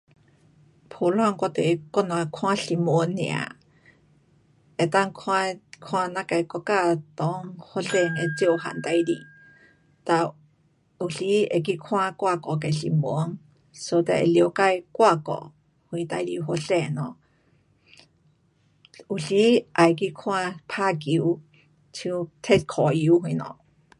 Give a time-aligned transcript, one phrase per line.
[0.89, 3.55] 普通我都会，我只会看新闻尔。
[4.77, 9.15] 能够看，看咱自国家内发生的各样事情，
[10.03, 10.33] 哒
[10.99, 11.19] 有时
[11.51, 13.37] 会去看外国的新闻。
[13.71, 15.53] so that 会了解外国
[15.91, 17.17] 什事情发生咯。
[19.07, 21.39] 有时也会去看打球，
[21.93, 22.93] 像踢足球
[23.29, 23.59] 什么。